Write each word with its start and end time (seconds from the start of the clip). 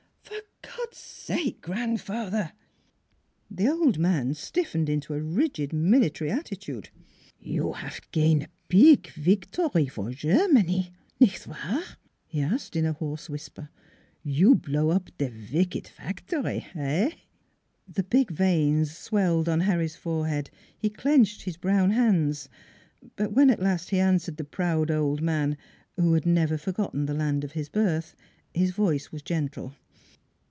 "For 0.23 0.57
God's 0.87 0.97
sake, 0.97 1.61
grandfa* 1.61 2.29
ther!" 2.29 2.37
NEIGHBORS 2.37 3.57
331 3.57 3.57
The 3.57 3.69
old 3.71 3.99
man 3.99 4.33
stiffened 4.33 4.89
into 4.89 5.13
a 5.13 5.21
rigid 5.21 5.71
military 5.71 6.29
attitude. 6.31 6.89
4 7.43 7.47
You 7.47 7.73
haf 7.73 8.11
gain 8.11 8.47
pig 8.67 9.09
victory 9.11 9.87
for 9.87 10.11
Germany 10.11 10.91
nicht 11.21 11.47
wahrf" 11.47 11.95
he 12.27 12.41
asked 12.41 12.75
in 12.75 12.85
a 12.85 12.93
hoarse 12.93 13.29
whisper. 13.29 13.69
"You 14.23 14.55
blow 14.55 14.89
up 14.89 15.09
der 15.17 15.29
vicked 15.29 15.87
factory 15.87 16.59
heh?" 16.59 17.11
The 17.87 18.03
big 18.03 18.29
veins 18.31 18.95
swelled 18.97 19.47
on 19.47 19.61
Harry's 19.61 19.95
forehead. 19.95 20.49
He 20.77 20.89
clenched 20.89 21.43
his 21.43 21.55
brown 21.57 21.91
hands. 21.91 22.49
But 23.15 23.31
when 23.33 23.49
at 23.49 23.61
last 23.61 23.91
he 23.91 23.99
answered 23.99 24.35
the 24.37 24.43
proud 24.43 24.91
old 24.91 25.21
man, 25.21 25.57
who 25.95 26.11
had 26.13 26.25
never 26.25 26.57
forgotten 26.57 27.05
the 27.05 27.13
land 27.13 27.43
of 27.45 27.53
his 27.53 27.69
birth, 27.69 28.15
his 28.53 28.71
voice 28.71 29.11
was 29.13 29.21
gentle. 29.21 29.75